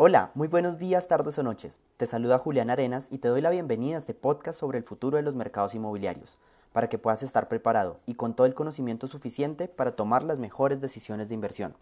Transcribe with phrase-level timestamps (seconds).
[0.00, 1.80] Hola, muy buenos días, tardes o noches.
[1.96, 5.16] Te saluda Julián Arenas y te doy la bienvenida a este podcast sobre el futuro
[5.16, 6.38] de los mercados inmobiliarios,
[6.72, 10.80] para que puedas estar preparado y con todo el conocimiento suficiente para tomar las mejores
[10.80, 11.74] decisiones de inversión.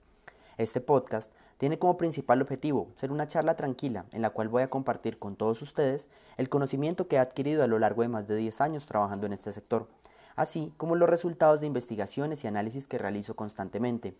[0.56, 4.70] Este podcast tiene como principal objetivo ser una charla tranquila en la cual voy a
[4.70, 6.08] compartir con todos ustedes
[6.38, 9.34] el conocimiento que he adquirido a lo largo de más de 10 años trabajando en
[9.34, 9.88] este sector,
[10.36, 14.16] así como los resultados de investigaciones y análisis que realizo constantemente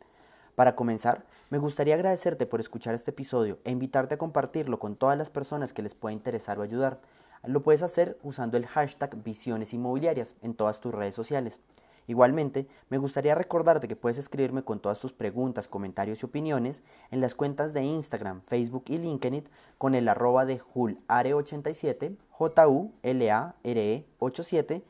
[0.57, 5.17] para comenzar, me gustaría agradecerte por escuchar este episodio e invitarte a compartirlo con todas
[5.17, 6.99] las personas que les pueda interesar o ayudar.
[7.45, 11.61] Lo puedes hacer usando el hashtag Visiones Inmobiliarias en todas tus redes sociales.
[12.07, 17.21] Igualmente, me gustaría recordarte que puedes escribirme con todas tus preguntas, comentarios y opiniones en
[17.21, 24.83] las cuentas de Instagram, Facebook y LinkedIn con el arroba de julare87, J-U-L-A-R-E 87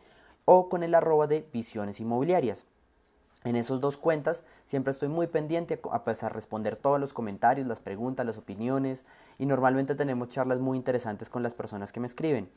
[0.45, 2.66] o con el arroba de Visiones Inmobiliarias.
[3.47, 7.69] En esas dos cuentas siempre estoy muy pendiente a pesar de responder todos los comentarios,
[7.69, 9.05] las preguntas, las opiniones
[9.39, 12.51] y normalmente tenemos charlas muy interesantes con las personas que me escriben.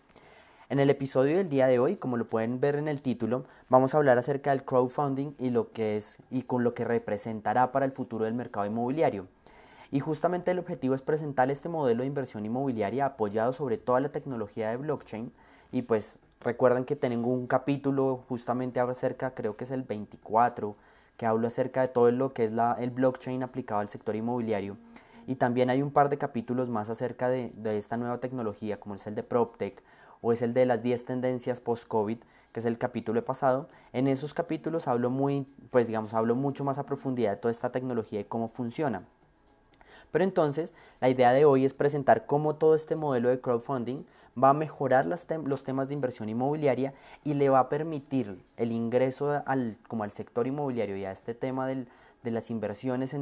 [0.68, 3.94] En el episodio del día de hoy, como lo pueden ver en el título, vamos
[3.94, 7.86] a hablar acerca del crowdfunding y lo que es y con lo que representará para
[7.86, 9.28] el futuro del mercado inmobiliario.
[9.92, 14.10] Y justamente el objetivo es presentar este modelo de inversión inmobiliaria apoyado sobre toda la
[14.10, 15.32] tecnología de blockchain
[15.72, 20.78] y pues Recuerden que tengo un capítulo justamente acerca, creo que es el 24,
[21.18, 24.78] que hablo acerca de todo lo que es la, el blockchain aplicado al sector inmobiliario.
[25.28, 28.96] Y también hay un par de capítulos más acerca de, de esta nueva tecnología, como
[28.96, 29.84] es el de PropTech
[30.22, 32.20] o es el de las 10 tendencias post-COVID,
[32.54, 33.68] que es el capítulo pasado.
[33.92, 37.74] En esos capítulos hablo muy, pues digamos, hablo mucho más a profundidad de toda esta
[37.74, 39.04] tecnología y cómo funciona.
[40.12, 44.06] Pero entonces, la idea de hoy es presentar cómo todo este modelo de crowdfunding
[44.42, 49.42] va a mejorar los temas de inversión inmobiliaria y le va a permitir el ingreso
[49.46, 51.88] al, como al sector inmobiliario y a este tema de
[52.24, 53.16] las inversiones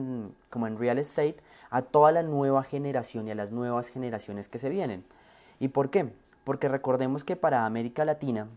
[0.49, 1.37] como en real estate
[1.69, 5.03] a toda la nueva generación y a las nuevas generaciones que se vienen.
[5.59, 6.11] ¿Y por qué?
[6.43, 8.47] Porque recordemos que para América Latina,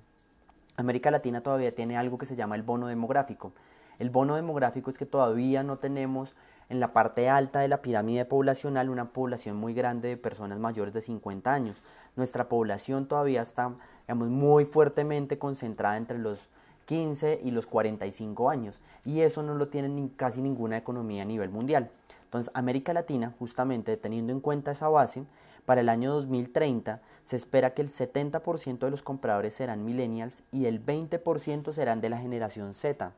[0.76, 3.52] América Latina todavía tiene algo que se llama el bono demográfico.
[3.98, 6.34] El bono demográfico es que todavía no tenemos
[6.70, 10.94] en la parte alta de la pirámide poblacional una población muy grande de personas mayores
[10.94, 11.82] de 50 años
[12.16, 13.74] nuestra población todavía está
[14.14, 16.48] muy fuertemente concentrada entre los
[16.86, 21.50] 15 y los 45 años y eso no lo tiene casi ninguna economía a nivel
[21.50, 21.90] mundial.
[22.24, 25.24] Entonces América Latina, justamente teniendo en cuenta esa base,
[25.64, 30.66] para el año 2030 se espera que el 70% de los compradores serán millennials y
[30.66, 33.12] el 20% serán de la generación Z.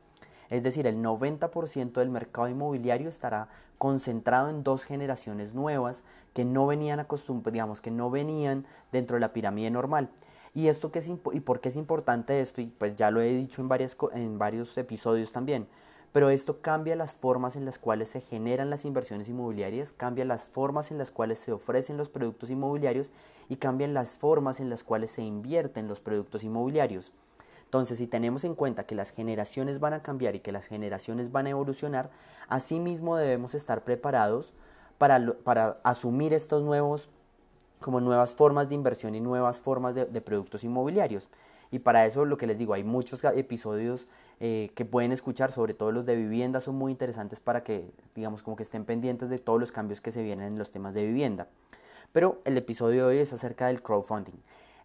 [0.49, 3.47] Es decir, el 90% del mercado inmobiliario estará
[3.79, 9.21] concentrado en dos generaciones nuevas que no venían acostumbrados, digamos, que no venían dentro de
[9.21, 10.09] la pirámide normal.
[10.55, 12.61] ¿Y esto qué es y por qué es importante esto?
[12.61, 15.67] Y pues ya lo he dicho en, varias, en varios episodios también.
[16.11, 20.47] Pero esto cambia las formas en las cuales se generan las inversiones inmobiliarias, cambia las
[20.47, 23.09] formas en las cuales se ofrecen los productos inmobiliarios
[23.49, 27.11] y cambian las formas en las cuales se invierten los productos inmobiliarios.
[27.65, 31.31] Entonces, si tenemos en cuenta que las generaciones van a cambiar y que las generaciones
[31.31, 32.11] van a evolucionar,
[32.47, 34.53] asimismo debemos estar preparados
[34.97, 37.09] para, para asumir estos nuevos,
[37.79, 41.29] como nuevas formas de inversión y nuevas formas de, productos inmobiliarios.
[41.71, 44.07] Y para eso lo que les digo, hay muchos episodios
[44.39, 48.43] eh, que pueden escuchar, sobre todo los de vivienda, son muy interesantes para que, digamos,
[48.43, 51.05] como que estén pendientes de todos los cambios que se vienen en los temas de
[51.05, 51.47] vivienda.
[52.11, 54.35] Pero el episodio de hoy es acerca del crowdfunding.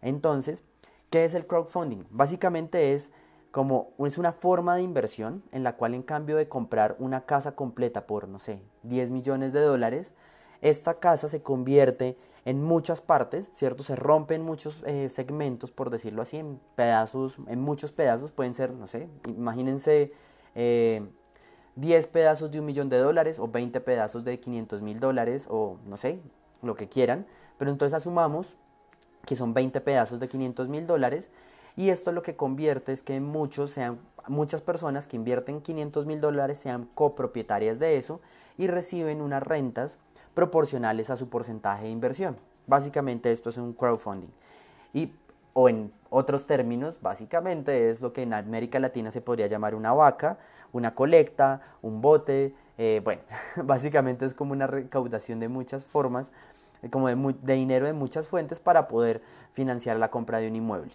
[0.01, 0.63] Entonces,
[1.09, 2.05] ¿Qué es el crowdfunding?
[2.11, 3.11] Básicamente es
[3.51, 7.55] como es una forma de inversión en la cual en cambio de comprar una casa
[7.55, 10.13] completa por, no sé, 10 millones de dólares,
[10.61, 13.83] esta casa se convierte en muchas partes, ¿cierto?
[13.83, 18.71] Se rompen muchos eh, segmentos, por decirlo así, en pedazos, en muchos pedazos, pueden ser,
[18.71, 20.11] no sé, imagínense
[20.53, 25.45] 10 eh, pedazos de un millón de dólares o 20 pedazos de 500 mil dólares
[25.49, 26.19] o no sé,
[26.61, 27.25] lo que quieran,
[27.57, 28.55] pero entonces asumamos
[29.25, 31.29] que son 20 pedazos de 500 mil dólares,
[31.79, 36.19] y esto lo que convierte es que muchos sean, muchas personas que invierten 500 mil
[36.19, 38.19] dólares sean copropietarias de eso
[38.57, 39.97] y reciben unas rentas
[40.33, 42.35] proporcionales a su porcentaje de inversión.
[42.67, 44.27] Básicamente esto es un crowdfunding.
[44.93, 45.13] Y,
[45.53, 49.93] o en otros términos, básicamente es lo que en América Latina se podría llamar una
[49.93, 50.37] vaca,
[50.73, 52.53] una colecta, un bote.
[52.77, 53.21] Eh, bueno,
[53.63, 56.33] básicamente es como una recaudación de muchas formas
[56.91, 59.21] como de, dinero de muchas fuentes para poder
[59.53, 60.91] financiar la compra de un inmueble.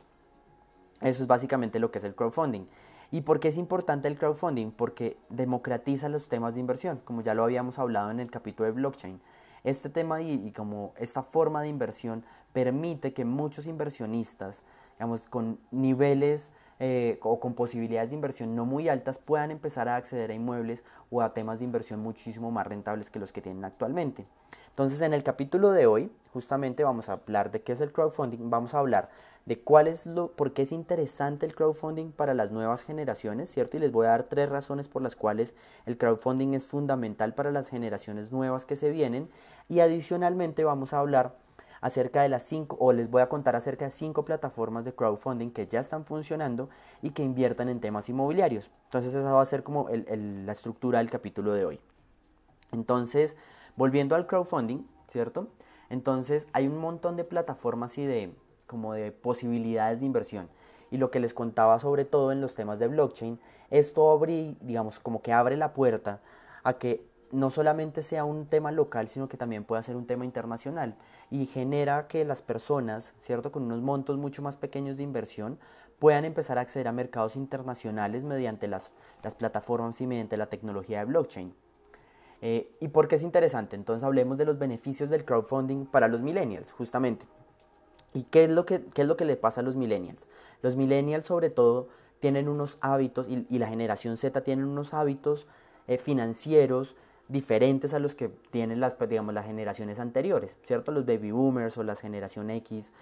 [1.05, 2.67] Eso es básicamente lo que es el crowdfunding.
[3.11, 4.71] ¿Y por qué es importante el crowdfunding?
[4.71, 8.73] Porque democratiza los temas de inversión, como ya lo habíamos hablado en el capítulo de
[8.73, 9.21] blockchain.
[9.65, 12.25] Este tema y, como esta forma de inversión
[12.55, 14.57] permite que muchos inversionistas,
[14.97, 19.97] digamos, con niveles eh, o con posibilidades de inversión no muy altas puedan empezar a
[19.97, 23.65] acceder a inmuebles o a temas de inversión muchísimo más rentables que los que tienen
[23.65, 24.27] actualmente.
[24.71, 28.51] Entonces en el capítulo de hoy justamente vamos a hablar de qué es el crowdfunding,
[28.51, 29.09] vamos a hablar
[29.47, 33.77] de cuál es lo, por qué es interesante el crowdfunding para las nuevas generaciones, ¿cierto?
[33.77, 35.55] Y les voy a dar tres razones por las cuales
[35.87, 39.29] el crowdfunding es fundamental para las generaciones nuevas que se vienen.
[39.69, 41.37] Y adicionalmente vamos a hablar
[41.83, 45.51] acerca de las cinco, o les voy a contar acerca de cinco plataformas de crowdfunding
[45.51, 46.71] que ya están funcionando
[47.03, 48.71] y que inviertan en temas inmobiliarios.
[48.85, 51.81] Entonces esa va a ser como la estructura del capítulo de hoy.
[52.73, 53.37] Entonces,
[53.77, 55.49] volviendo al crowdfunding, ¿cierto?
[55.91, 58.33] Entonces hay un montón de plataformas y de,
[58.67, 60.49] como de posibilidades de inversión.
[60.91, 63.39] Y lo que les contaba sobre todo en los temas de blockchain,
[63.71, 66.21] esto abre, digamos, como que abre la puerta
[66.63, 70.25] a que no solamente sea un tema local, sino que también pueda ser un tema
[70.25, 70.95] internacional
[71.31, 73.51] y genera que las personas, ¿cierto?
[73.51, 75.59] Con unos montos mucho más pequeños de inversión
[75.99, 81.01] puedan empezar a acceder a mercados internacionales mediante las, las plataformas y mediante la tecnología
[81.01, 81.55] de blockchain.
[82.41, 83.75] Eh, ¿Y por qué es interesante?
[83.75, 87.27] Entonces hablemos de los beneficios del crowdfunding para los millennials, justamente.
[88.15, 90.27] ¿Y qué es lo que, qué es lo que le pasa a los millennials?
[90.63, 91.89] Los millennials sobre todo
[92.21, 95.47] tienen unos hábitos y, la generación Z tienen unos hábitos
[95.89, 96.97] eh, financieros
[97.29, 100.93] diferentes a los que tienen las, pues, digamos, las generaciones anteriores, ¿cierto?
[100.93, 102.93] Los baby boomers o la generación X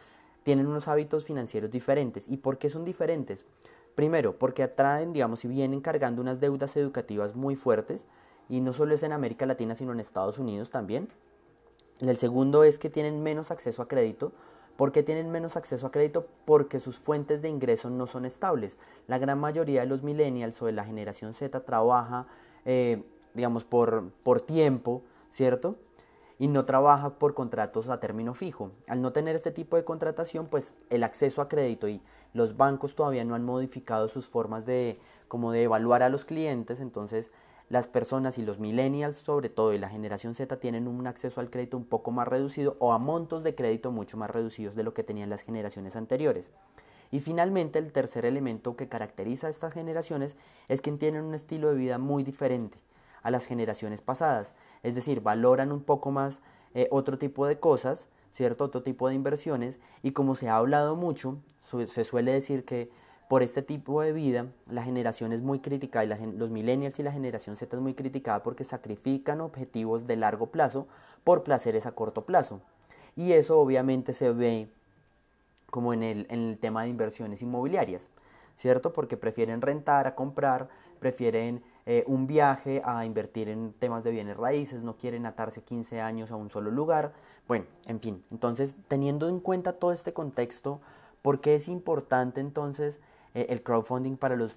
[0.42, 2.28] tienen unos hábitos financieros diferentes.
[2.28, 3.46] ¿Y por qué son diferentes?
[3.94, 8.06] Primero, porque atraen, digamos, y vienen cargando unas deudas educativas muy fuertes,
[8.48, 11.08] y no solo es en América Latina, sino en Estados Unidos también.
[12.00, 14.32] El segundo es que tienen menos acceso a crédito.
[14.76, 16.26] ¿Por qué tienen menos acceso a crédito?
[16.44, 18.78] Porque sus fuentes de ingreso no son estables.
[19.06, 22.26] La gran mayoría de los millennials o de la generación Z trabaja
[22.64, 23.02] eh,
[23.34, 25.02] digamos, por, por tiempo,
[25.32, 25.76] ¿cierto?
[26.38, 28.72] Y no trabaja por contratos a término fijo.
[28.86, 32.00] Al no tener este tipo de contratación, pues el acceso a crédito y
[32.34, 34.98] los bancos todavía no han modificado sus formas de,
[35.28, 37.30] como de evaluar a los clientes, entonces
[37.68, 41.50] las personas y los millennials sobre todo y la generación Z tienen un acceso al
[41.50, 44.94] crédito un poco más reducido o a montos de crédito mucho más reducidos de lo
[44.94, 46.50] que tenían las generaciones anteriores.
[47.10, 50.36] Y finalmente el tercer elemento que caracteriza a estas generaciones
[50.68, 52.78] es que tienen un estilo de vida muy diferente
[53.22, 54.54] a las generaciones pasadas.
[54.82, 56.40] Es decir, valoran un poco más
[56.74, 58.64] eh, otro tipo de cosas, ¿cierto?
[58.64, 59.78] Otro tipo de inversiones.
[60.02, 62.90] Y como se ha hablado mucho, se suele decir que
[63.32, 67.12] por este tipo de vida la generación es muy criticada y los millennials y la
[67.12, 70.86] generación Z es muy criticada porque sacrifican objetivos de largo plazo
[71.24, 72.60] por placeres a corto plazo.
[73.16, 74.68] Y eso obviamente se ve
[75.70, 78.10] como en el, en el tema de inversiones inmobiliarias,
[78.58, 78.92] ¿cierto?
[78.92, 80.68] Porque prefieren rentar a comprar,
[81.00, 86.02] prefieren eh, un viaje a invertir en temas de bienes raíces, no quieren atarse 15
[86.02, 87.14] años a un solo lugar.
[87.48, 90.82] Bueno, en fin, entonces teniendo en cuenta todo este contexto,
[91.22, 93.00] ¿por qué es importante entonces
[93.34, 94.56] eh, el crowdfunding para los,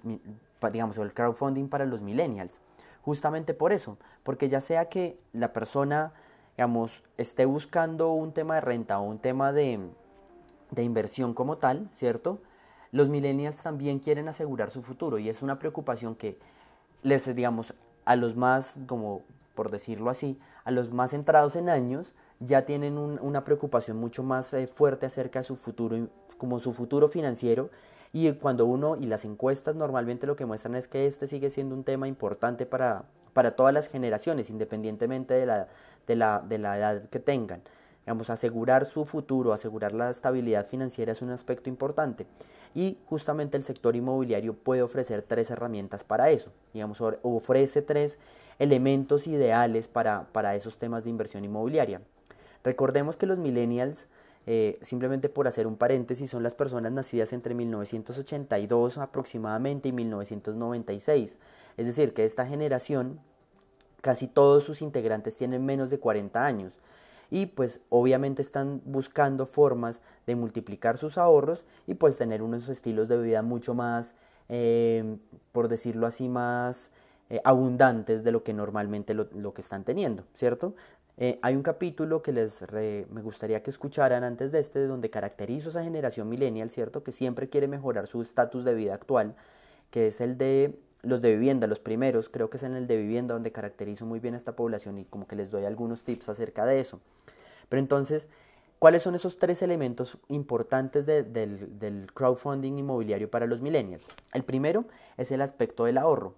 [0.72, 2.60] digamos, el crowdfunding para los millennials?
[3.02, 6.12] Justamente por eso, porque ya sea que la persona,
[6.56, 9.78] digamos, esté buscando un tema de renta o un tema de,
[10.70, 12.40] de inversión como tal, ¿cierto?
[12.92, 16.38] Los millennials también quieren asegurar su futuro y es una preocupación que
[17.02, 17.74] les, digamos,
[18.04, 19.22] a los más, como
[19.54, 24.52] por decirlo así, a los más centrados en años, ya tienen una preocupación mucho más
[24.52, 26.08] eh, fuerte acerca de su futuro,
[26.38, 27.70] como su futuro financiero.
[28.12, 31.74] Y cuando uno, y las encuestas normalmente lo que muestran es que este sigue siendo
[31.74, 35.68] un tema importante para, para todas las generaciones, independientemente de la,
[36.06, 37.62] de la, de la edad que tengan.
[38.04, 42.26] Digamos, asegurar su futuro, asegurar la estabilidad financiera es un aspecto importante.
[42.72, 46.52] Y justamente el sector inmobiliario puede ofrecer tres herramientas para eso.
[46.72, 48.18] Digamos, ofrece tres
[48.58, 52.00] elementos ideales para, para esos temas de inversión inmobiliaria.
[52.62, 54.06] Recordemos que los millennials,
[54.46, 61.38] eh, simplemente por hacer un paréntesis, son las personas nacidas entre 1982 aproximadamente y 1996.
[61.76, 63.18] Es decir, que esta generación,
[64.00, 66.72] casi todos sus integrantes tienen menos de 40 años
[67.30, 73.08] y pues obviamente están buscando formas de multiplicar sus ahorros y pues tener unos estilos
[73.08, 74.14] de vida mucho más,
[74.48, 75.16] eh,
[75.52, 76.90] por decirlo así, más
[77.28, 80.74] eh, abundantes de lo que normalmente lo, que están teniendo, ¿cierto?
[81.18, 85.68] Eh, hay un capítulo que les me gustaría que escucharan antes de este, donde caracterizo
[85.68, 87.02] a esa generación millennial, ¿cierto?
[87.02, 89.34] Que siempre quiere mejorar su estatus de vida actual,
[89.90, 92.96] que es el de los de vivienda, los primeros, creo que es en el de
[92.96, 96.28] vivienda donde caracterizo muy bien a esta población y como que les doy algunos tips
[96.28, 97.00] acerca de eso.
[97.68, 98.28] Pero entonces,
[98.78, 104.08] ¿cuáles son esos tres elementos importantes del, crowdfunding inmobiliario para los millennials?
[104.34, 104.84] El primero
[105.16, 106.34] es el aspecto del ahorro.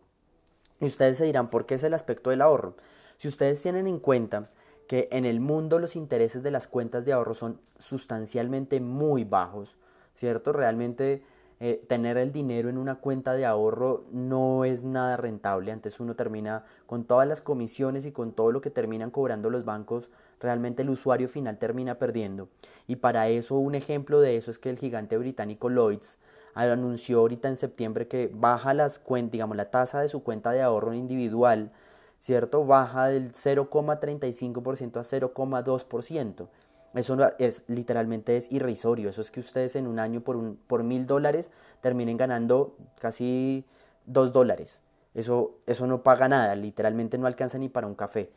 [0.81, 2.77] Y ustedes se dirán, ¿por qué es el aspecto del ahorro?
[3.17, 4.51] Si ustedes tienen en cuenta
[4.89, 9.77] que en el mundo los intereses de las cuentas de ahorro son sustancialmente muy bajos,
[10.17, 10.53] ¿cierto?
[10.53, 11.23] Realmente
[11.61, 15.73] eh, tener el dinero en una cuenta de ahorro no es nada rentable.
[15.73, 19.67] Antes uno termina con todas las comisiones y con todo lo que terminan cobrando los
[19.67, 20.09] bancos,
[20.41, 22.49] realmente el usuario final termina perdiendo.
[22.87, 26.17] Y para eso un ejemplo de eso es que el gigante británico Lloyds
[26.55, 30.63] anunció ahorita en septiembre que baja las cuentas, digamos, la tasa de su cuenta de
[30.63, 31.73] ahorro individual,
[32.21, 32.65] ¿cierto?
[32.65, 36.49] Baja del 0,35% a 0,2%.
[36.95, 39.11] Eso es literalmente es irrisorio.
[39.11, 43.65] Eso es que ustedes en un año por, un, por mil dólares terminen ganando casi
[44.07, 44.81] dos dólares.
[45.15, 48.31] Eso, eso no paga nada, literalmente no alcanza ni para un café.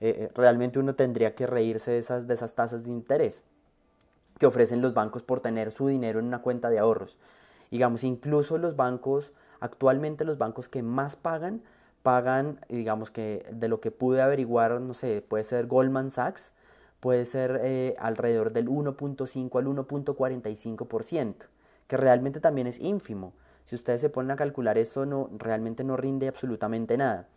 [0.00, 3.44] Eh, eh, realmente uno tendría que reírse de esas, de esas tasas de interés
[4.38, 7.16] que ofrecen los bancos por tener su dinero en una cuenta de ahorros.
[7.70, 11.62] Digamos, incluso los bancos, actualmente los bancos que más pagan,
[12.02, 16.52] pagan, digamos que de lo que pude averiguar, no sé, puede ser Goldman Sachs,
[17.00, 21.34] puede ser eh, alrededor del 1.5 al 1.45%,
[21.86, 23.32] que realmente también es ínfimo.
[23.66, 27.28] Si ustedes se ponen a calcular eso, no, realmente no rinde absolutamente nada.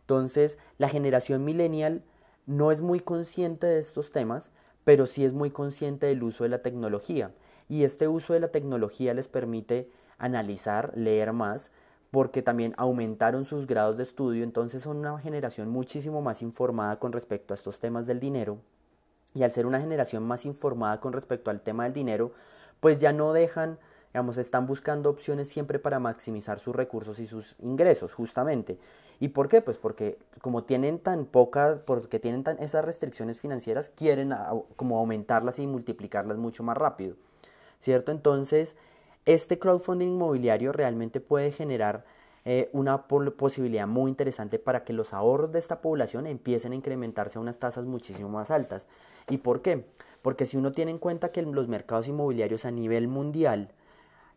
[0.00, 2.02] Entonces, la generación millennial
[2.46, 4.50] no es muy consciente de estos temas,
[4.84, 7.32] pero sí es muy consciente del uso de la tecnología.
[7.68, 9.88] Y este uso de la tecnología les permite
[10.18, 11.70] analizar, leer más,
[12.12, 17.10] porque también aumentaron sus grados de estudio, entonces son una generación muchísimo más informada con
[17.10, 18.58] respecto a estos temas del dinero
[19.34, 22.32] y al ser una generación más informada con respecto al tema del dinero,
[22.80, 23.78] pues ya no dejan,
[24.12, 28.78] digamos, están buscando opciones siempre para maximizar sus recursos y sus ingresos, justamente.
[29.18, 29.62] ¿Y por qué?
[29.62, 34.34] Pues porque como tienen tan pocas, porque tienen tan esas restricciones financieras, quieren
[34.76, 37.16] como aumentarlas y multiplicarlas mucho más rápido,
[37.80, 38.12] ¿cierto?
[38.12, 38.76] Entonces,
[39.26, 42.04] este crowdfunding inmobiliario realmente puede generar
[42.44, 47.38] eh, una posibilidad muy interesante para que los ahorros de esta población empiecen a incrementarse
[47.38, 48.88] a unas tasas muchísimo más altas.
[49.28, 49.86] ¿Y por qué?
[50.22, 53.70] Porque si uno tiene en cuenta que los mercados inmobiliarios a nivel mundial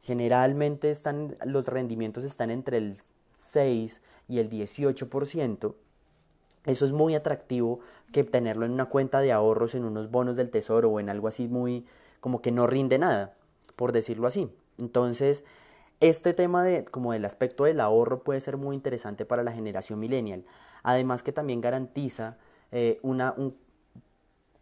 [0.03, 2.97] generalmente están, los rendimientos están entre el
[3.39, 5.73] 6 y el 18%,
[6.65, 7.79] eso es muy atractivo
[8.11, 11.27] que tenerlo en una cuenta de ahorros, en unos bonos del tesoro o en algo
[11.27, 11.85] así muy
[12.19, 13.35] como que no rinde nada,
[13.75, 14.51] por decirlo así.
[14.77, 15.43] Entonces,
[15.99, 19.99] este tema de, como del aspecto del ahorro puede ser muy interesante para la generación
[19.99, 20.43] millennial.
[20.83, 22.37] Además que también garantiza
[22.71, 23.35] eh, una,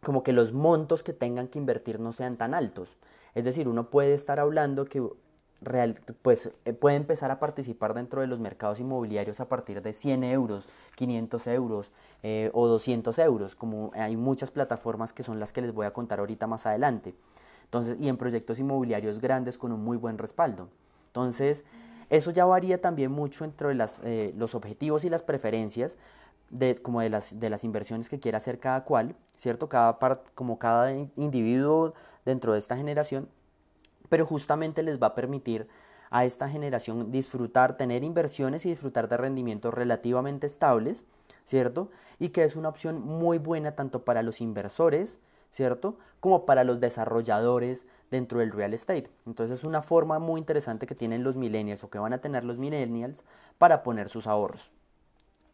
[0.01, 2.97] como que los montos que tengan que invertir no sean tan altos.
[3.33, 5.01] Es decir, uno puede estar hablando que
[6.21, 10.23] pues, eh, puede empezar a participar dentro de los mercados inmobiliarios a partir de 100
[10.25, 11.91] euros, 500 euros
[12.21, 15.93] eh, o 200 euros, como hay muchas plataformas que son las que les voy a
[15.93, 17.15] contar ahorita más adelante.
[17.73, 20.69] Entonces, y en proyectos inmobiliarios grandes con un muy buen respaldo.
[21.07, 21.63] Entonces,
[22.11, 25.97] eso ya varía también mucho entre las, eh, los objetivos y las preferencias
[26.51, 29.69] de, como de las, de las inversiones que quiera hacer cada cual, ¿cierto?
[29.69, 29.97] Cada
[30.35, 33.27] como cada individuo dentro de esta generación,
[34.07, 35.67] pero justamente les va a permitir
[36.11, 41.05] a esta generación disfrutar, tener inversiones y disfrutar de rendimientos relativamente estables,
[41.45, 41.89] ¿cierto?
[42.19, 45.19] Y que es una opción muy buena tanto para los inversores,
[45.53, 45.97] ¿cierto?
[46.19, 49.09] Como para los desarrolladores dentro del real estate.
[49.25, 52.43] Entonces es una forma muy interesante que tienen los millennials o que van a tener
[52.43, 53.23] los millennials
[53.57, 54.71] para poner sus ahorros.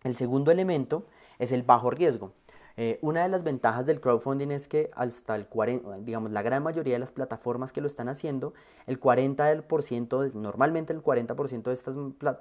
[0.03, 1.05] El segundo elemento
[1.37, 2.31] es el bajo riesgo.
[2.81, 6.63] Eh, una de las ventajas del crowdfunding es que hasta el 40, digamos, la gran
[6.63, 8.53] mayoría de las plataformas que lo están haciendo,
[8.87, 11.97] el 40%, normalmente el 40% de estas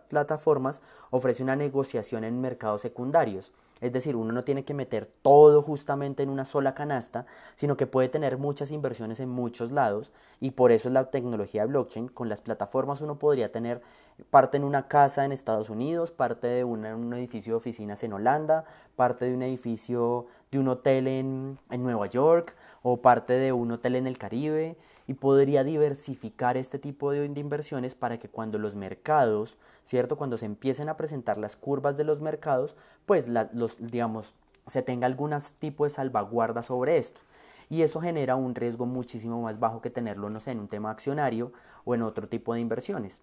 [0.07, 0.81] plataformas
[1.11, 3.51] ofrece una negociación en mercados secundarios.
[3.81, 7.27] Es decir, uno no tiene que meter todo justamente en una sola canasta,
[7.57, 11.67] sino que puede tener muchas inversiones en muchos lados y por eso es la tecnología
[11.67, 12.07] blockchain.
[12.07, 13.83] Con las plataformas uno podría tener
[14.31, 18.65] parte en una casa en Estados Unidos, parte de un edificio de oficinas en Holanda,
[18.97, 23.71] parte de un edificio de un hotel en, en Nueva York o parte de un
[23.73, 24.77] hotel en el Caribe
[25.09, 30.17] y podría diversificar este tipo de, inversiones para que cuando los mercados, ¿cierto?
[30.17, 34.35] Cuando se empiecen a presentar las curvas de los mercados, pues los, digamos,
[34.67, 37.23] se tenga algún tipo de salvaguarda sobre esto.
[37.71, 40.91] Y eso genera un riesgo muchísimo más bajo que tenerlo, no sé, en un tema
[40.91, 41.53] accionario
[41.87, 43.23] o en otro tipo de inversiones.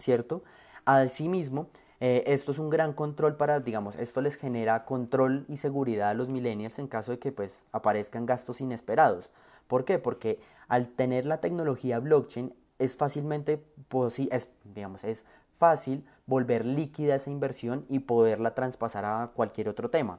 [0.00, 0.42] ¿Cierto?
[0.84, 1.68] Asimismo,
[2.00, 6.14] eh, esto es un gran control para, digamos, esto les genera control y seguridad a
[6.14, 9.30] los millennials en caso de que pues aparezcan gastos inesperados.
[9.68, 9.98] ¿Por qué?
[9.98, 13.62] Porque al tener la tecnología blockchain es fácilmente,
[14.30, 15.24] es, digamos, es
[15.58, 20.18] fácil volver líquida esa inversión y poderla traspasar a cualquier otro tema.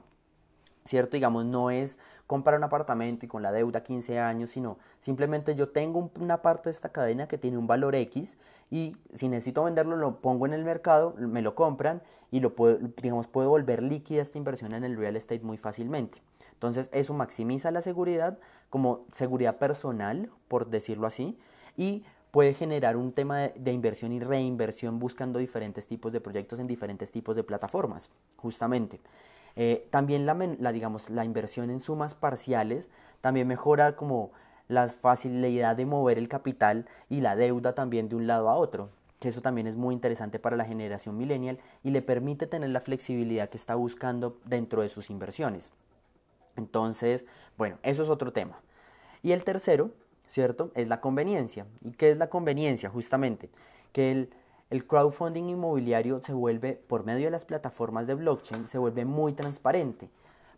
[0.84, 1.16] ¿Cierto?
[1.16, 1.98] Digamos, no es
[2.32, 6.70] comprar un apartamento y con la deuda 15 años, sino simplemente yo tengo una parte
[6.70, 8.38] de esta cadena que tiene un valor X
[8.70, 12.78] y si necesito venderlo lo pongo en el mercado, me lo compran y lo puedo,
[13.02, 16.22] digamos, volver líquida esta inversión en el real estate muy fácilmente.
[16.54, 18.38] Entonces eso maximiza la seguridad
[18.70, 21.38] como seguridad personal, por decirlo así,
[21.76, 26.66] y puede generar un tema de, inversión y reinversión buscando diferentes tipos de proyectos en
[26.66, 29.02] diferentes tipos de plataformas, justamente.
[29.56, 32.88] Eh, también la, digamos, la inversión en sumas parciales
[33.20, 34.32] también mejora como
[34.68, 38.90] la facilidad de mover el capital y la deuda también de un lado a otro,
[39.20, 42.80] que eso también es muy interesante para la generación millennial y le permite tener la
[42.80, 45.70] flexibilidad que está buscando dentro de sus inversiones.
[46.56, 47.24] Entonces,
[47.56, 48.60] bueno, eso es otro tema.
[49.22, 49.90] Y el tercero,
[50.26, 50.72] ¿cierto?
[50.74, 51.66] Es la conveniencia.
[51.82, 52.88] ¿Y qué es la conveniencia?
[52.90, 53.50] Justamente,
[53.92, 54.30] que el,
[54.72, 59.34] el crowdfunding inmobiliario se vuelve, por medio de las plataformas de blockchain, se vuelve muy
[59.34, 60.08] transparente.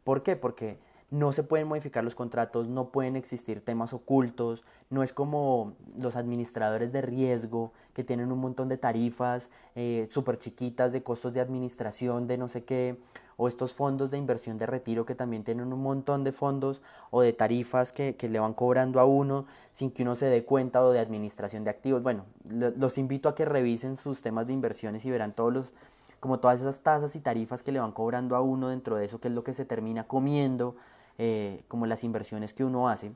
[0.04, 0.36] ¿Por qué?
[0.36, 0.78] Porque
[1.14, 6.16] no se pueden modificar los contratos, no pueden existir temas ocultos, no es como los
[6.16, 11.40] administradores de riesgo que tienen un montón de tarifas eh, súper chiquitas de costos de
[11.40, 12.98] administración, de no sé qué,
[13.36, 17.20] o estos fondos de inversión de retiro que también tienen un montón de fondos o
[17.20, 20.90] de tarifas que, le van cobrando a uno sin que uno se dé cuenta o
[20.90, 22.02] de administración de activos.
[22.02, 25.74] Bueno, los invito a que revisen sus temas de inversiones y verán todos los
[26.18, 29.20] como todas esas tasas y tarifas que le van cobrando a uno dentro de eso,
[29.20, 30.74] que es lo que se termina comiendo
[31.18, 33.12] eh, como las inversiones que uno hace.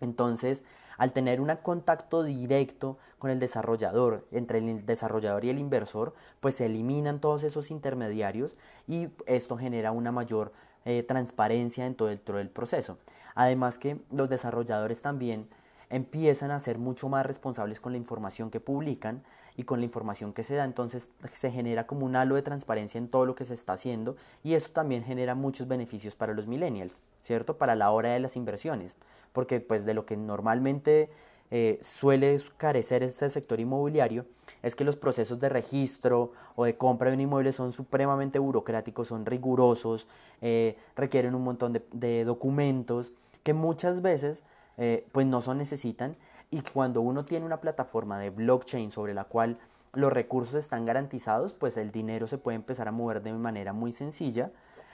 [0.00, 0.62] Entonces,
[0.98, 6.56] al tener un contacto directo con el desarrollador, entre el desarrollador y el inversor, pues
[6.56, 8.56] se eliminan todos esos intermediarios
[8.86, 10.52] y esto genera una mayor
[10.84, 12.98] eh, transparencia dentro del proceso.
[13.34, 15.48] Además que los desarrolladores también
[15.90, 19.22] empiezan a ser mucho más responsables con la información que publican
[19.58, 22.96] y con la información que se da, entonces se genera como un halo de transparencia
[22.96, 26.46] en todo lo que se está haciendo y eso también genera muchos beneficios para los
[26.46, 27.58] millennials, ¿cierto?
[27.58, 28.96] Para la hora de las inversiones,
[29.32, 31.10] porque pues de lo que normalmente
[31.50, 34.26] eh, suele carecer este sector inmobiliario
[34.62, 39.08] es que los procesos de registro o de compra de un inmueble son supremamente burocráticos,
[39.08, 40.06] son rigurosos,
[40.40, 43.12] eh, requieren un montón de, documentos
[43.42, 44.44] que muchas veces
[44.76, 46.14] eh, pues no se necesitan
[46.50, 49.58] y cuando uno tiene una plataforma de blockchain sobre la cual
[49.92, 53.92] los recursos están garantizados, pues el dinero se puede empezar a mover de manera muy
[53.92, 54.50] sencilla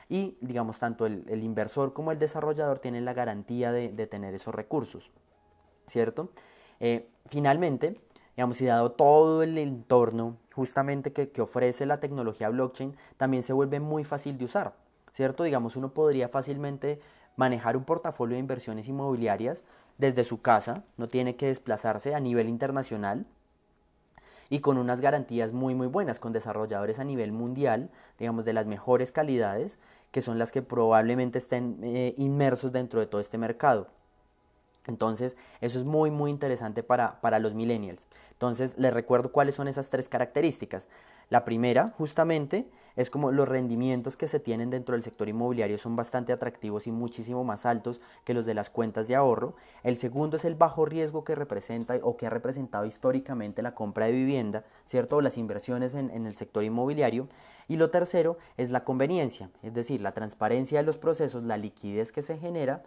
[0.08, 5.10] y digamos tanto el, inversor como el desarrollador tienen la garantía de, tener esos recursos,
[5.86, 6.30] ¿cierto?
[6.80, 8.00] Eh, finalmente,
[8.36, 13.52] digamos, y dado todo el entorno justamente que, que ofrece la tecnología blockchain, también se
[13.52, 14.74] vuelve muy fácil de usar,
[15.12, 15.44] ¿cierto?
[15.44, 17.00] Digamos, uno podría fácilmente
[17.36, 19.64] manejar un portafolio de inversiones inmobiliarias
[19.98, 23.26] desde su casa, no tiene que desplazarse a nivel internacional
[24.50, 28.66] y con unas garantías muy muy buenas, con desarrolladores a nivel mundial, digamos de las
[28.66, 29.78] mejores calidades,
[30.10, 33.88] que son las que probablemente estén eh, inmersos dentro de todo este mercado.
[34.86, 38.06] Entonces, eso es muy muy interesante para, para los millennials.
[38.32, 40.88] Entonces, les recuerdo cuáles son esas tres características.
[41.30, 45.96] La primera, justamente, es como los rendimientos que se tienen dentro del sector inmobiliario son
[45.96, 49.54] bastante atractivos y muchísimo más altos que los de las cuentas de ahorro.
[49.82, 54.06] El segundo es el bajo riesgo que representa o que ha representado históricamente la compra
[54.06, 55.16] de vivienda, ¿cierto?
[55.16, 57.28] O las inversiones en, el sector inmobiliario.
[57.66, 62.12] Y lo tercero es la conveniencia, es decir, la transparencia de los procesos, la liquidez
[62.12, 62.82] que se genera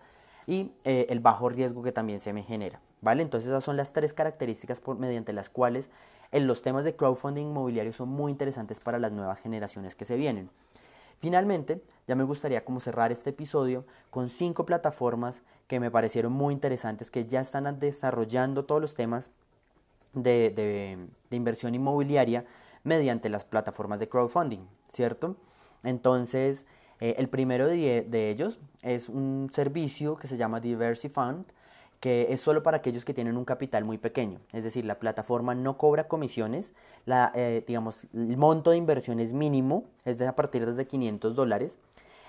[0.46, 2.80] y eh, el bajo riesgo que también se me genera.
[3.02, 3.22] ¿Vale?
[3.22, 5.90] Entonces esas son las tres características por, mediante las cuales
[6.32, 10.16] en los temas de crowdfunding inmobiliario son muy interesantes para las nuevas generaciones que se
[10.16, 10.50] vienen.
[11.20, 16.54] Finalmente, ya me gustaría como cerrar este episodio con cinco plataformas que me parecieron muy
[16.54, 19.30] interesantes que ya están desarrollando todos los temas
[20.14, 22.46] de, inversión inmobiliaria
[22.84, 25.36] mediante las plataformas de crowdfunding, ¿cierto?
[25.84, 26.66] Entonces,
[27.00, 31.46] eh, el primero de, de, ellos es un servicio que se llama Diversity Fund,
[32.00, 34.40] que es solo para aquellos que tienen un capital muy pequeño.
[34.54, 36.74] Es decir, la plataforma no cobra comisiones,
[37.06, 41.36] la, eh, digamos, el monto de inversión es mínimo, es de a partir de 500
[41.36, 41.78] dólares.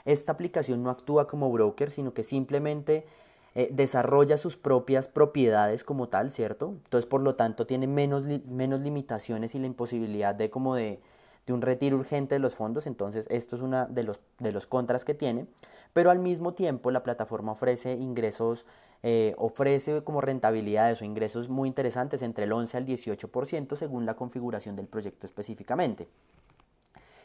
[0.04, 3.06] Esta aplicación no actúa como broker, sino que simplemente
[3.54, 6.74] eh, desarrolla sus propias propiedades como tal, ¿cierto?
[6.84, 11.00] Entonces, por lo tanto, tiene menos, menos limitaciones y la imposibilidad de como de,
[11.46, 12.86] de un retiro urgente de los fondos.
[12.86, 15.46] Entonces, esto es uno de los, de los contras que tiene.
[15.92, 18.64] Pero al mismo tiempo, la plataforma ofrece ingresos
[19.04, 24.14] eh, ofrece como rentabilidades o ingresos muy interesantes entre el 11 al 18% según la
[24.14, 26.08] configuración del proyecto específicamente.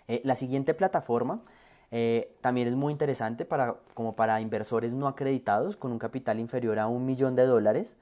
[0.07, 1.41] Eh, la siguiente plataforma
[1.89, 6.77] eh, también es muy interesante para, como para inversores no acreditados con un capital inferior
[6.77, 7.95] a un millón de dólares.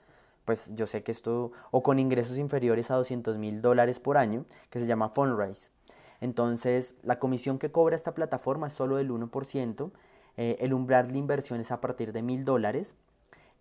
[0.43, 4.45] Pues yo sé que esto, o con ingresos inferiores a 200 mil dólares por año,
[4.69, 5.71] que se llama Fundraise.
[6.19, 9.91] Entonces, la comisión que cobra esta plataforma es solo del 1%.
[10.37, 12.95] el umbral de inversión es a partir de mil dólares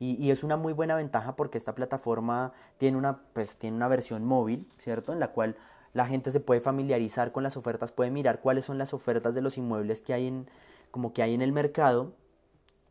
[0.00, 4.24] y, es una muy buena ventaja porque esta plataforma tiene una, pues, tiene una versión
[4.24, 5.12] móvil, ¿cierto?
[5.12, 5.56] En la cual
[5.92, 9.42] la gente se puede familiarizar con las ofertas, puede mirar cuáles son las ofertas de
[9.42, 10.48] los inmuebles que hay en,
[10.90, 12.14] como que hay en el mercado,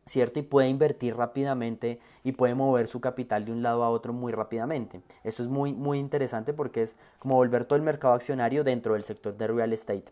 [0.06, 0.38] ¿cierto?
[0.38, 4.32] Y puede invertir rápidamente y puede mover su capital de un lado a otro muy
[4.32, 5.02] rápidamente.
[5.24, 9.02] Esto es muy, muy interesante porque es como volver todo el mercado accionario dentro del
[9.02, 10.04] sector de real estate.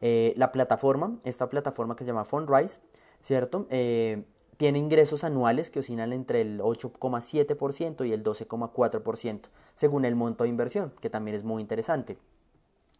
[0.00, 2.80] Eh, la plataforma, esta plataforma que se llama Fundrise,
[3.20, 3.66] ¿cierto?
[3.68, 4.24] Eh,
[4.60, 10.50] tiene ingresos anuales que oscilan entre el 8,7% y el 12,4%, según el monto de
[10.50, 12.18] inversión, que también es muy interesante.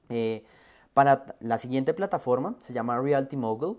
[0.09, 0.43] Eh,
[0.95, 3.77] para la siguiente plataforma, se llama Realty Mogul,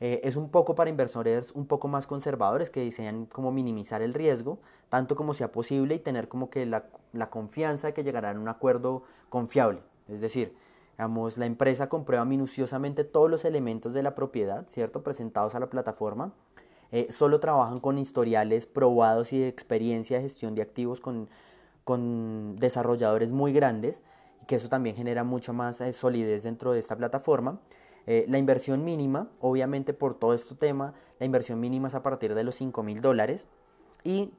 [0.00, 4.12] eh, es un poco para inversores un poco más conservadores que desean como minimizar el
[4.12, 4.58] riesgo,
[4.90, 8.40] tanto como sea posible y tener como que la, la confianza de que llegarán a
[8.40, 9.80] un acuerdo confiable.
[10.08, 10.54] Es decir,
[10.98, 15.02] digamos, la empresa comprueba minuciosamente todos los elementos de la propiedad, ¿cierto?
[15.02, 16.34] Presentados a la plataforma.
[16.94, 21.28] Eh, solo trabajan con historiales probados y de experiencia de gestión de activos con,
[21.82, 24.00] con desarrolladores muy grandes,
[24.46, 27.58] que eso también genera mucha más eh, solidez dentro de esta plataforma.
[28.06, 32.32] Eh, la inversión mínima, obviamente por todo este tema, la inversión mínima es a partir
[32.32, 33.48] de los 5 mil dólares
[34.04, 34.32] y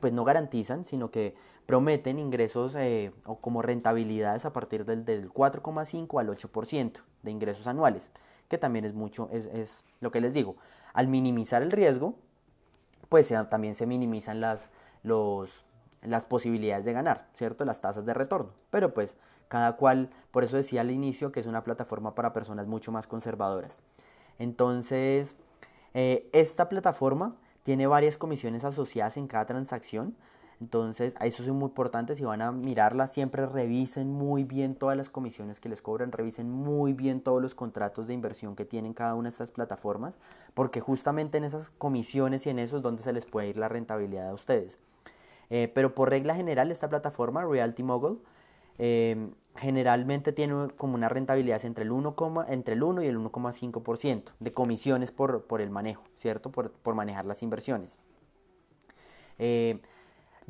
[0.00, 2.76] pues no garantizan, sino que prometen ingresos
[3.24, 8.10] o como rentabilidades a partir del, del 4,5 al 8% de ingresos anuales,
[8.48, 10.56] que también es mucho, es, es, lo que les digo.
[10.92, 12.16] Al minimizar el riesgo,
[13.08, 14.70] pues también se minimizan las,
[15.02, 17.64] las posibilidades de ganar, ¿cierto?
[17.64, 18.52] Las tasas de retorno.
[18.70, 19.16] Pero pues
[19.48, 23.08] cada cual, por eso decía al inicio que es una plataforma para personas mucho más
[23.08, 23.78] conservadoras.
[24.38, 25.34] Entonces,
[25.92, 30.16] eh, esta plataforma tiene varias comisiones asociadas en cada transacción.
[30.60, 32.14] Entonces, eso es muy importante.
[32.16, 36.50] Si van a mirarla, siempre revisen muy bien todas las comisiones que les cobran, revisen
[36.50, 40.18] muy bien todos los contratos de inversión que tienen cada una de estas plataformas,
[40.52, 43.68] porque justamente en esas comisiones y en eso es donde se les puede ir la
[43.68, 44.78] rentabilidad a ustedes.
[45.48, 48.20] Eh, pero por regla general, esta plataforma, Realty Mogul,
[48.78, 52.14] eh, generalmente tiene como una rentabilidad entre el 1,
[52.48, 56.52] entre el 1 y el 1,5% de comisiones por, por, el manejo, ¿cierto?
[56.52, 57.98] Por, por manejar las inversiones.
[59.38, 59.80] Eh,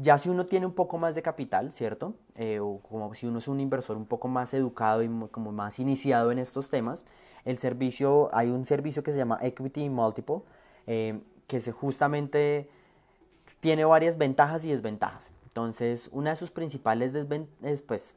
[0.01, 2.15] ya si uno tiene un poco más de capital, ¿cierto?
[2.35, 5.79] Eh, o como si uno es un inversor un poco más educado y como más
[5.79, 7.05] iniciado en estos temas,
[7.45, 10.41] el servicio, hay un servicio que se llama Equity Multiple,
[10.87, 12.71] eh, que se justamente
[13.61, 15.33] tiene varias ventajas y desventajas.
[15.45, 18.15] Entonces, una de sus principales desventajas, pues,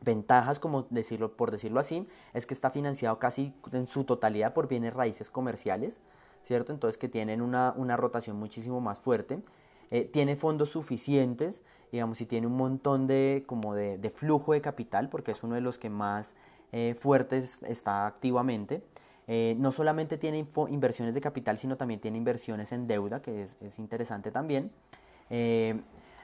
[0.00, 4.68] ventajas, como decirlo, por decirlo así, es que está financiado casi en su totalidad por
[4.68, 6.00] bienes raíces comerciales,
[6.44, 6.72] ¿cierto?
[6.72, 9.42] Entonces que tienen una, rotación muchísimo más fuerte,
[9.90, 15.08] eh, tiene fondos suficientes, digamos, y tiene un montón de, como de, flujo de capital,
[15.08, 16.34] porque es uno de los que más
[16.72, 18.82] eh, fuertes está activamente.
[19.26, 23.56] Eh, no solamente tiene inversiones de capital, sino también tiene inversiones en deuda, que es,
[23.60, 24.70] es interesante también.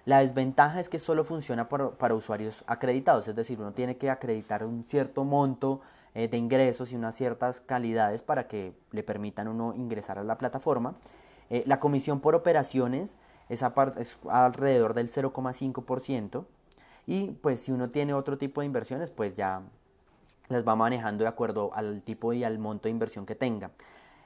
[0.06, 4.64] La desventaja es que solo funciona para, usuarios acreditados, es decir, uno tiene que acreditar
[4.64, 5.80] un cierto monto
[6.14, 10.94] de ingresos y unas ciertas calidades para que le permitan uno ingresar a la plataforma.
[11.66, 13.16] La comisión por operaciones
[13.48, 13.62] es,
[13.98, 16.44] es alrededor del 0,5%
[17.06, 19.62] y pues si uno tiene otro tipo de inversiones pues ya
[20.48, 23.70] las va manejando de acuerdo al tipo y al monto de inversión que tenga.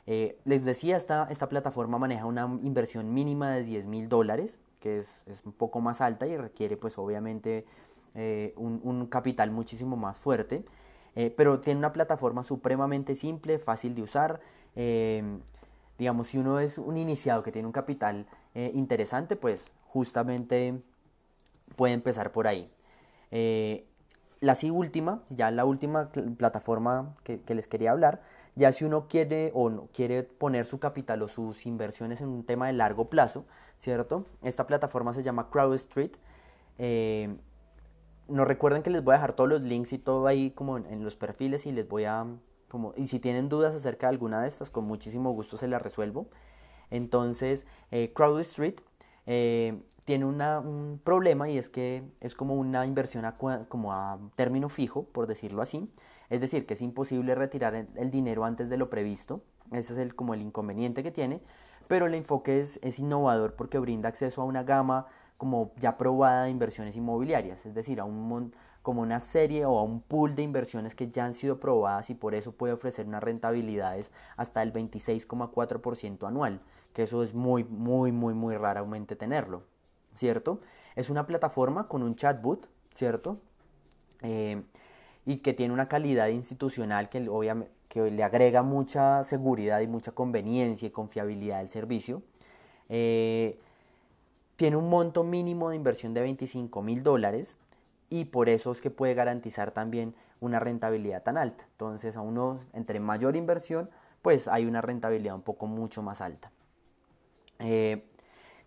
[0.07, 4.99] Eh, les decía, esta, esta plataforma maneja una inversión mínima de 10 mil dólares que
[4.99, 7.65] es, un poco más alta y requiere pues obviamente
[8.15, 10.65] eh, un, capital muchísimo más fuerte,
[11.15, 14.41] eh, pero tiene una plataforma supremamente simple, fácil de usar.
[15.99, 20.81] Eh, digamos, si uno es un iniciado que tiene un capital interesante, pues justamente
[21.77, 22.71] puede empezar por ahí.
[24.41, 28.21] la sí última, ya la última plataforma que, que les quería hablar,
[28.59, 32.45] ya si uno quiere o no, quiere poner su capital o sus inversiones en un
[32.45, 33.45] tema de largo plazo,
[33.79, 34.27] ¿cierto?
[34.43, 36.19] Esta plataforma se llama CrowdStreet.
[36.79, 37.37] Eh,
[38.27, 41.05] no recuerden que les voy a dejar todos los links y todo ahí como en,
[41.05, 42.27] los perfiles y les voy a
[42.97, 46.29] y si tienen dudas acerca de alguna de estas con muchísimo gusto se las resuelvo.
[46.91, 48.81] Entonces eh, CrowdStreet
[49.27, 53.27] eh, tiene un problema y es que es como una inversión
[53.69, 55.91] como a término fijo, por decirlo así.
[56.31, 59.43] Es decir, que es imposible retirar el, dinero antes de lo previsto.
[59.71, 61.43] Ese es el, como el inconveniente que tiene.
[61.89, 66.45] Pero el enfoque es, es innovador porque brinda acceso a una gama como ya probada
[66.45, 67.65] de inversiones inmobiliarias.
[67.67, 68.55] Es decir, a un
[68.89, 72.15] como una serie o a un pool de inversiones que ya han sido probadas y
[72.15, 76.63] por eso puede ofrecer unas rentabilidades hasta el 26,4% anual,
[76.95, 79.65] que eso es muy, muy, muy, muy raramente tenerlo,
[80.15, 80.63] ¿cierto?
[80.97, 83.37] Es una plataforma con un chatbot, ¿cierto?
[84.23, 84.63] Eh,
[85.27, 90.13] y que tiene una calidad institucional que, obviamente, que le agrega mucha seguridad y mucha
[90.13, 92.23] conveniencia y confiabilidad al servicio.
[92.89, 93.61] Eh,
[94.57, 97.59] tiene un monto mínimo de inversión de 25 mil dólares
[98.11, 101.65] y por eso es que puede garantizar también una rentabilidad tan alta.
[101.73, 103.91] Entonces, a uno, entre mayor inversión,
[104.23, 106.51] pues hay una rentabilidad un poco mucho más alta.
[107.59, 108.05] Eh,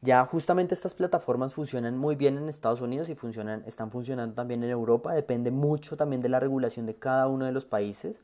[0.02, 4.64] ya justamente estas plataformas funcionan muy bien en Estados Unidos y funcionan, están funcionando también
[4.64, 5.14] en Europa.
[5.14, 8.18] Depende mucho también de la regulación de cada uno de los países.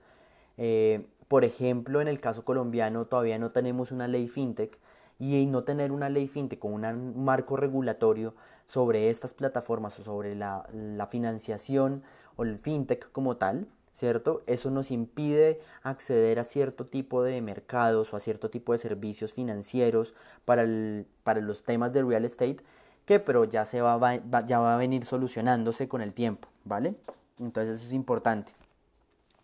[0.58, 4.80] Eh, por ejemplo, en el caso colombiano todavía no tenemos una ley fintech
[5.20, 8.34] y no tener una ley fintech con un marco regulatorio
[8.68, 12.04] sobre estas plataformas o sobre la, la financiación
[12.36, 14.44] o el fintech como tal, ¿cierto?
[14.46, 19.34] Eso nos impide acceder a cierto tipo de mercados o a cierto tipo de servicios
[19.34, 20.14] financieros
[20.46, 20.66] para,
[21.24, 22.58] para los temas de real estate,
[23.06, 24.00] que pero ya, se va,
[24.46, 26.94] ya va a venir solucionándose con el tiempo, ¿vale?
[27.40, 28.52] Entonces eso es importante.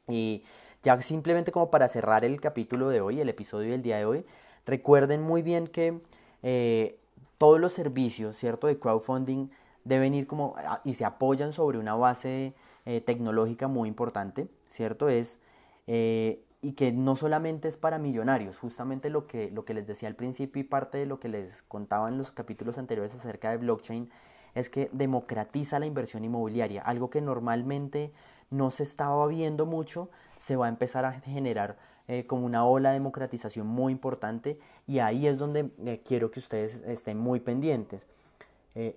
[0.08, 0.44] Y
[0.84, 4.26] ya simplemente como para cerrar el capítulo de hoy, el episodio del día de hoy,
[4.66, 6.00] recuerden muy bien que
[6.44, 7.00] eh,
[7.44, 8.68] todos los servicios, ¿cierto?
[8.68, 9.50] De crowdfunding
[9.84, 12.54] deben ir como y se apoyan sobre una base
[12.86, 15.10] eh, tecnológica muy importante, ¿cierto?
[15.10, 15.42] Es,
[15.86, 20.08] eh, y que no solamente es para millonarios, justamente lo que, lo que les decía
[20.08, 23.58] al principio y parte de lo que les contaba en los capítulos anteriores acerca de
[23.58, 24.10] blockchain,
[24.56, 28.14] es que democratiza la inversión inmobiliaria, algo que normalmente
[28.52, 31.76] no se estaba viendo mucho, se va a empezar a generar
[32.08, 35.70] eh, como una ola de democratización muy importante y ahí es donde
[36.06, 38.06] quiero que ustedes estén muy pendientes.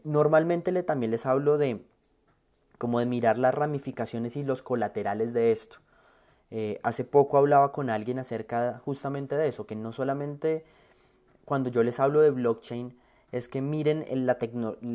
[0.04, 1.84] normalmente le, también les hablo de
[2.78, 5.78] como de mirar las ramificaciones y los colaterales de esto.
[6.50, 10.64] Eh, hace poco hablaba con alguien acerca justamente de eso, que no solamente
[11.44, 12.96] cuando yo les hablo de blockchain
[13.36, 14.38] es que miren, la,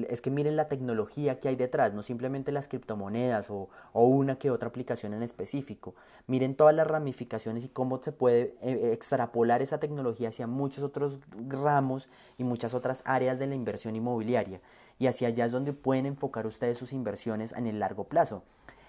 [0.10, 4.38] es que miren la tecnología que hay detrás, no simplemente las criptomonedas o, o, una
[4.38, 5.94] que otra aplicación en específico.
[6.28, 11.20] Miren todas las ramificaciones y cómo se puede eh, extrapolar esa tecnología hacia muchos otros
[11.48, 14.60] ramos y muchas otras áreas de la inversión inmobiliaria
[14.98, 18.44] y hacia allá es donde pueden enfocar ustedes sus inversiones en el largo plazo.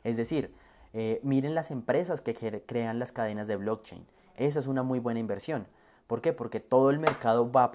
[0.05, 0.53] Es decir,
[0.93, 2.35] eh, miren las empresas que
[2.67, 4.05] crean las cadenas de blockchain.
[4.37, 5.67] Esa es una muy buena inversión.
[6.07, 6.33] ¿Por qué?
[6.33, 7.71] Porque todo el mercado va,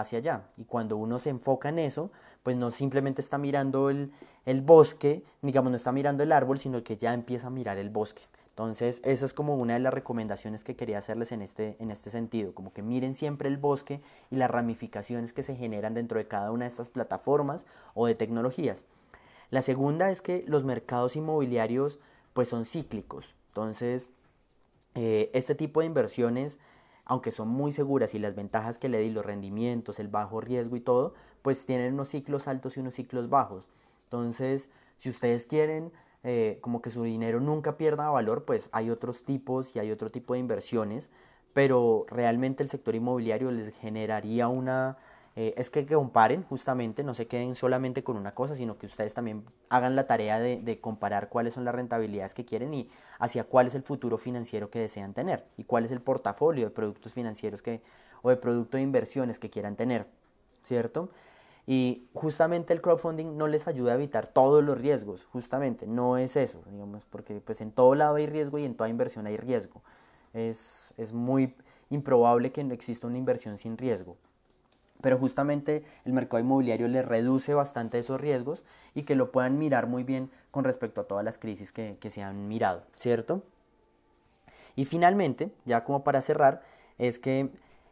[0.00, 0.42] hacia allá.
[0.56, 2.10] Y cuando uno se enfoca en eso,
[2.42, 4.12] pues no simplemente está mirando el,
[4.46, 7.90] el bosque, digamos, no está mirando el árbol, sino que ya empieza a mirar el
[7.90, 8.22] bosque.
[8.52, 12.54] Entonces, esa es como una de las recomendaciones que quería hacerles en este, este sentido,
[12.54, 16.50] como que miren siempre el bosque y las ramificaciones que se generan dentro de cada
[16.50, 17.64] una de estas plataformas
[17.94, 18.84] o de tecnologías.
[19.48, 21.98] La segunda es que los mercados inmobiliarios
[22.34, 23.34] pues son cíclicos.
[23.48, 24.10] Entonces,
[24.94, 26.58] eh, este tipo de inversiones,
[27.04, 30.76] aunque son muy seguras y las ventajas que le di, los rendimientos, el bajo riesgo
[30.76, 33.68] y todo, pues tienen unos ciclos altos y unos ciclos bajos.
[34.04, 35.92] Entonces, si ustedes quieren
[36.24, 40.10] eh, como que su dinero nunca pierda valor, pues hay otros tipos y hay otro
[40.10, 41.10] tipo de inversiones,
[41.52, 44.98] pero realmente el sector inmobiliario les generaría una...
[45.34, 49.14] Eh, es que, comparen justamente, no se queden solamente con una cosa, sino que ustedes
[49.14, 53.66] también hagan la tarea de, comparar cuáles son las rentabilidades que quieren y hacia cuál
[53.66, 57.62] es el futuro financiero que desean tener y cuál es el portafolio de productos financieros
[57.62, 57.80] que,
[58.20, 60.06] o de producto de inversiones que quieran tener,
[60.62, 61.08] ¿cierto?
[61.66, 66.36] Y justamente el crowdfunding no les ayuda a evitar todos los riesgos, justamente, no es
[66.36, 69.80] eso, digamos, porque pues en todo lado hay riesgo y en toda inversión hay riesgo.
[70.34, 71.54] Es, es muy
[71.88, 74.16] improbable que exista una inversión sin riesgo.
[75.02, 78.62] Pero justamente el mercado inmobiliario les reduce bastante esos riesgos
[78.94, 82.08] y que lo puedan mirar muy bien con respecto a todas las crisis que, que
[82.08, 83.42] se han mirado, ¿cierto?
[84.76, 86.62] Y finalmente, ya como para cerrar,
[86.98, 87.50] es que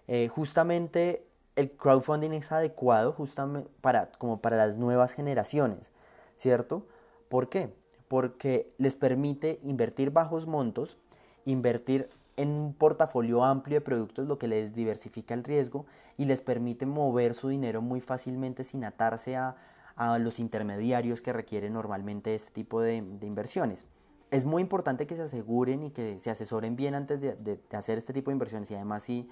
[0.08, 1.24] eh, justamente
[1.56, 5.92] el crowdfunding es adecuado justamente para, como para las nuevas generaciones,
[6.36, 6.86] ¿cierto?
[7.28, 7.72] ¿Por qué?
[8.08, 10.96] Porque les permite invertir bajos montos,
[11.44, 16.40] invertir en un portafolio amplio de productos, lo que les diversifica el riesgo y les
[16.40, 19.56] permite mover su dinero muy fácilmente sin atarse a,
[20.18, 23.86] los intermediarios que requieren normalmente este tipo de, inversiones.
[24.30, 28.14] Es muy importante que se aseguren y que se asesoren bien antes de, hacer este
[28.14, 29.28] tipo de inversiones y además si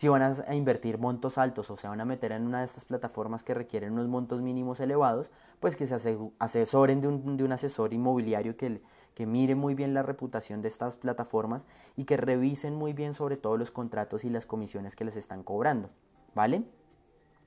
[0.00, 2.86] si van a invertir montos altos o se van a meter en una de estas
[2.86, 5.28] plataformas que requieren unos montos mínimos elevados,
[5.60, 5.94] pues que se
[6.38, 8.80] asesoren de un, asesor inmobiliario que,
[9.14, 13.36] que mire muy bien la reputación de estas plataformas y que revisen muy bien sobre
[13.36, 15.90] todo los contratos y las comisiones que les están cobrando,
[16.34, 16.62] ¿vale?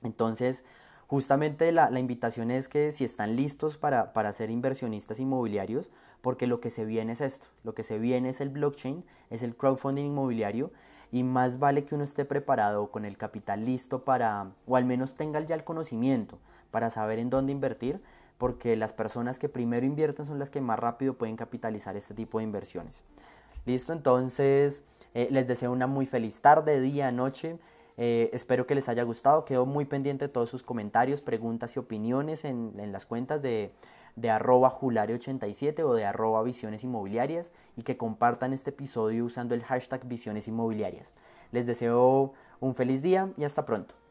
[0.04, 0.64] Entonces,
[1.08, 5.90] justamente la, invitación es que si están listos para, para ser inversionistas inmobiliarios,
[6.22, 9.44] porque lo que se viene es esto, lo que se viene es el blockchain, es
[9.44, 10.72] el crowdfunding inmobiliario
[11.12, 15.16] y más vale que uno esté preparado con el capital listo para, o al menos
[15.16, 16.40] tenga ya el conocimiento
[16.72, 18.02] para saber en dónde invertir,
[18.44, 22.40] porque las personas que primero invierten son las que más rápido pueden capitalizar este tipo
[22.40, 23.06] de inversiones.
[23.66, 27.58] Listo, entonces eh, les deseo una muy feliz tarde, día, noche.
[27.96, 29.46] Eh, espero que les haya gustado.
[29.46, 33.72] Quedo muy pendiente de todos sus comentarios, preguntas y opiniones en, las cuentas de
[34.18, 39.64] de arroba julare87 o de arroba visiones inmobiliarias y que compartan este episodio usando el
[39.64, 41.14] hashtag visiones inmobiliarias.
[41.54, 44.03] Les deseo un feliz día y hasta pronto.